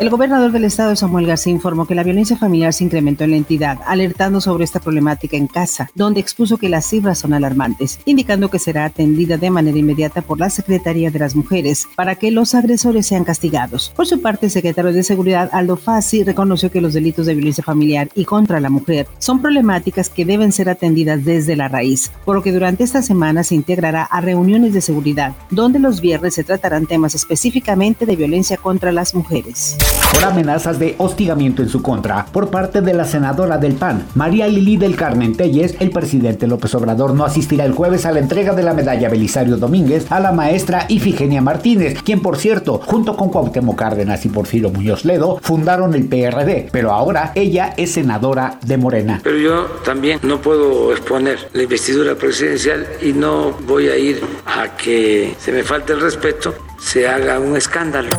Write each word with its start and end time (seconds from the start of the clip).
El 0.00 0.10
gobernador 0.10 0.50
del 0.50 0.64
estado, 0.64 0.96
Samuel 0.96 1.26
García, 1.26 1.52
informó 1.52 1.86
que 1.86 1.94
la 1.94 2.02
violencia 2.02 2.36
familiar 2.36 2.72
se 2.72 2.84
incrementó 2.84 3.24
en 3.24 3.30
la 3.30 3.36
entidad, 3.36 3.78
alertando 3.86 4.40
sobre 4.40 4.64
esta 4.64 4.80
problemática 4.80 5.36
en 5.36 5.46
casa, 5.46 5.88
donde 5.94 6.20
expuso 6.20 6.58
que 6.58 6.68
las 6.68 6.84
cifras 6.84 7.20
son 7.20 7.32
alarmantes, 7.32 8.00
indicando 8.04 8.50
que 8.50 8.58
será 8.58 8.84
atendida 8.84 9.38
de 9.38 9.50
manera 9.50 9.78
inmediata 9.78 10.20
por 10.20 10.40
la 10.40 10.50
Secretaría 10.50 11.10
de 11.10 11.20
las 11.20 11.36
Mujeres 11.36 11.86
para 11.94 12.16
que 12.16 12.32
los 12.32 12.54
agresores 12.54 13.06
sean 13.06 13.24
castigados. 13.24 13.92
Por 13.94 14.06
su 14.06 14.20
parte, 14.20 14.46
el 14.46 14.52
secretario 14.52 14.92
de 14.92 15.04
Seguridad, 15.04 15.48
Aldo 15.52 15.76
Fassi, 15.76 16.24
reconoció 16.24 16.70
que 16.70 16.80
los 16.80 16.92
delitos 16.92 17.26
de 17.26 17.34
violencia 17.34 17.64
familiar 17.64 18.08
y 18.14 18.24
contra 18.24 18.60
la 18.60 18.70
mujer 18.70 19.06
son 19.18 19.40
problemáticas 19.40 20.10
que 20.10 20.24
deben 20.24 20.52
ser 20.52 20.68
atendidas 20.68 21.24
desde 21.24 21.56
la 21.56 21.68
raíz, 21.68 22.10
por 22.24 22.34
lo 22.34 22.42
que 22.42 22.52
durante 22.52 22.82
esta 22.82 23.00
semana 23.00 23.44
se 23.44 23.54
integrará 23.54 24.02
a 24.02 24.20
reuniones 24.20 24.74
de 24.74 24.80
seguridad, 24.80 25.34
donde 25.50 25.78
los 25.78 26.00
viernes 26.00 26.34
se 26.34 26.44
tratarán 26.44 26.86
temas 26.86 27.14
específicamente 27.14 28.06
de 28.06 28.16
violencia 28.16 28.56
contra 28.56 28.90
las 28.90 29.14
mujeres 29.14 29.78
por 30.14 30.24
amenazas 30.24 30.78
de 30.78 30.94
hostigamiento 30.98 31.62
en 31.62 31.68
su 31.68 31.82
contra 31.82 32.26
por 32.26 32.48
parte 32.48 32.80
de 32.80 32.94
la 32.94 33.04
senadora 33.04 33.58
del 33.58 33.74
PAN, 33.74 34.06
María 34.14 34.46
Lili 34.46 34.76
del 34.76 34.96
Carmen 34.96 35.36
Telles, 35.36 35.74
el 35.80 35.90
presidente 35.90 36.46
López 36.46 36.74
Obrador 36.74 37.14
no 37.14 37.24
asistirá 37.24 37.64
el 37.64 37.72
jueves 37.72 38.06
a 38.06 38.12
la 38.12 38.20
entrega 38.20 38.54
de 38.54 38.62
la 38.62 38.74
medalla 38.74 39.08
Belisario 39.08 39.56
Domínguez 39.56 40.10
a 40.10 40.20
la 40.20 40.32
maestra 40.32 40.86
Ifigenia 40.88 41.42
Martínez, 41.42 42.00
quien 42.02 42.20
por 42.20 42.36
cierto, 42.36 42.80
junto 42.84 43.16
con 43.16 43.30
Cuauhtémoc 43.30 43.78
Cárdenas 43.78 44.24
y 44.24 44.28
Porfirio 44.28 44.70
Muñoz 44.70 45.04
Ledo, 45.04 45.38
fundaron 45.42 45.94
el 45.94 46.06
PRD, 46.06 46.68
pero 46.70 46.92
ahora 46.92 47.32
ella 47.34 47.74
es 47.76 47.92
senadora 47.92 48.58
de 48.64 48.76
Morena. 48.76 49.20
Pero 49.22 49.38
yo 49.38 49.64
también 49.84 50.20
no 50.22 50.40
puedo 50.40 50.92
exponer 50.92 51.38
la 51.52 51.62
investidura 51.62 52.14
presidencial 52.14 52.86
y 53.02 53.12
no 53.12 53.52
voy 53.66 53.88
a 53.88 53.96
ir 53.96 54.22
a 54.46 54.76
que 54.76 55.34
se 55.38 55.52
me 55.52 55.62
falte 55.62 55.92
el 55.92 56.00
respeto 56.00 56.54
se 56.84 57.08
haga 57.08 57.38
un 57.38 57.56
escándalo. 57.56 58.10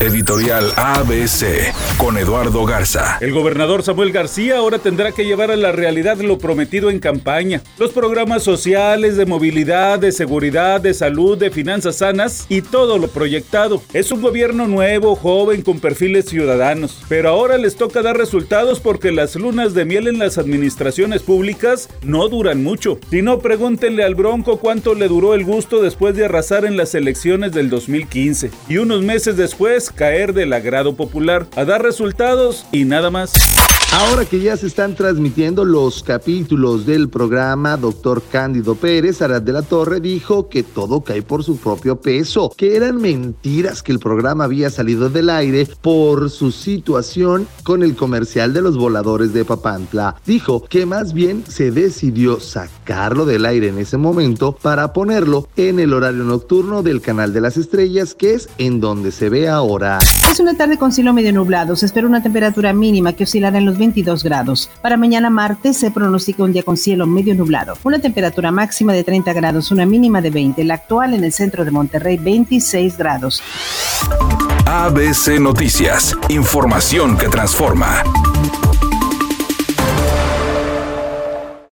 Editorial 0.00 0.72
ABC 1.08 1.72
con 1.96 2.18
Eduardo 2.18 2.66
Garza. 2.66 3.16
El 3.22 3.32
gobernador 3.32 3.82
Samuel 3.82 4.12
García 4.12 4.58
ahora 4.58 4.78
tendrá 4.78 5.12
que 5.12 5.24
llevar 5.24 5.50
a 5.50 5.56
la 5.56 5.72
realidad 5.72 6.18
lo 6.18 6.36
prometido 6.36 6.90
en 6.90 6.98
campaña. 6.98 7.62
Los 7.78 7.92
programas 7.92 8.42
sociales 8.42 9.16
de 9.16 9.24
movilidad, 9.24 9.98
de 9.98 10.12
seguridad, 10.12 10.82
de 10.82 10.92
salud, 10.92 11.38
de 11.38 11.50
finanzas 11.50 11.96
sanas 11.96 12.44
y 12.50 12.60
todo 12.60 12.98
lo 12.98 13.08
proyectado. 13.08 13.82
Es 13.94 14.12
un 14.12 14.20
gobierno 14.20 14.68
nuevo, 14.68 15.16
joven, 15.16 15.62
con 15.62 15.80
perfiles 15.80 16.26
ciudadanos. 16.26 17.02
Pero 17.08 17.30
ahora 17.30 17.56
les 17.56 17.76
toca 17.76 18.02
dar 18.02 18.18
resultados 18.18 18.78
porque 18.78 19.10
las 19.10 19.34
lunas 19.34 19.72
de 19.72 19.86
miel 19.86 20.08
en 20.08 20.18
las 20.18 20.36
administraciones 20.36 21.22
públicas 21.22 21.88
no 22.02 22.28
duran 22.28 22.62
mucho. 22.62 22.98
Si 23.10 23.22
no, 23.22 23.38
pregúntenle 23.38 24.04
al 24.04 24.14
Bronco 24.14 24.58
cuánto 24.58 24.94
le 24.94 25.08
duró 25.08 25.32
el 25.32 25.44
gusto 25.44 25.80
después 25.80 26.14
de 26.16 26.26
arrasar 26.26 26.66
en 26.66 26.76
las 26.76 26.94
elecciones 26.94 27.52
del 27.52 27.70
2015. 27.70 28.50
Y 28.68 28.76
unos 28.76 29.02
meses 29.02 29.38
después 29.38 29.90
caer 29.90 30.34
del 30.34 30.52
agrado 30.52 30.97
popular, 30.98 31.46
a 31.56 31.64
dar 31.64 31.82
resultados 31.82 32.66
y 32.70 32.84
nada 32.84 33.08
más. 33.08 33.32
Ahora 33.90 34.26
que 34.26 34.38
ya 34.38 34.54
se 34.58 34.66
están 34.66 34.94
transmitiendo 34.94 35.64
los 35.64 36.02
capítulos 36.02 36.84
del 36.84 37.08
programa, 37.08 37.78
doctor 37.78 38.22
Cándido 38.30 38.74
Pérez, 38.74 39.22
Arad 39.22 39.40
de 39.40 39.52
la 39.52 39.62
Torre, 39.62 39.98
dijo 39.98 40.50
que 40.50 40.62
todo 40.62 41.00
cae 41.00 41.22
por 41.22 41.42
su 41.42 41.56
propio 41.56 41.98
peso, 41.98 42.52
que 42.54 42.76
eran 42.76 43.00
mentiras 43.00 43.82
que 43.82 43.92
el 43.92 43.98
programa 43.98 44.44
había 44.44 44.68
salido 44.68 45.08
del 45.08 45.30
aire 45.30 45.66
por 45.80 46.28
su 46.28 46.52
situación 46.52 47.48
con 47.64 47.82
el 47.82 47.96
comercial 47.96 48.52
de 48.52 48.60
los 48.60 48.76
voladores 48.76 49.32
de 49.32 49.46
Papantla. 49.46 50.16
Dijo 50.26 50.62
que 50.64 50.84
más 50.84 51.14
bien 51.14 51.44
se 51.48 51.70
decidió 51.70 52.40
sacarlo 52.40 53.24
del 53.24 53.46
aire 53.46 53.68
en 53.68 53.78
ese 53.78 53.96
momento 53.96 54.52
para 54.52 54.92
ponerlo 54.92 55.48
en 55.56 55.80
el 55.80 55.94
horario 55.94 56.24
nocturno 56.24 56.82
del 56.82 57.00
canal 57.00 57.32
de 57.32 57.40
las 57.40 57.56
estrellas, 57.56 58.14
que 58.14 58.34
es 58.34 58.50
en 58.58 58.80
donde 58.80 59.12
se 59.12 59.30
ve 59.30 59.48
ahora. 59.48 59.98
Es 60.30 60.40
una 60.40 60.58
tarde 60.58 60.76
con 60.76 60.92
cielo 60.92 61.14
medio 61.14 61.32
nublado, 61.32 61.74
se 61.74 61.86
espera 61.86 62.06
una 62.06 62.22
temperatura 62.22 62.74
mínima 62.74 63.14
que 63.14 63.24
oscilará 63.24 63.56
en 63.56 63.64
los 63.78 63.86
22 63.88 64.24
grados. 64.24 64.70
Para 64.82 64.96
mañana 64.96 65.30
martes 65.30 65.76
se 65.76 65.90
pronostica 65.90 66.42
un 66.42 66.52
día 66.52 66.62
con 66.62 66.76
cielo 66.76 67.06
medio 67.06 67.34
nublado. 67.34 67.76
Una 67.84 67.98
temperatura 67.98 68.50
máxima 68.50 68.92
de 68.92 69.04
30 69.04 69.32
grados, 69.32 69.70
una 69.70 69.86
mínima 69.86 70.20
de 70.20 70.30
20. 70.30 70.64
La 70.64 70.74
actual 70.74 71.14
en 71.14 71.24
el 71.24 71.32
centro 71.32 71.64
de 71.64 71.70
Monterrey, 71.70 72.16
26 72.16 72.98
grados. 72.98 73.42
ABC 74.66 75.40
Noticias. 75.40 76.16
Información 76.28 77.16
que 77.16 77.28
transforma. 77.28 78.02